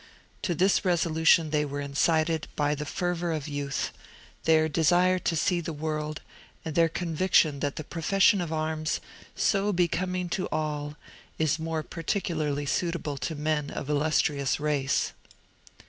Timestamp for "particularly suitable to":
11.83-13.35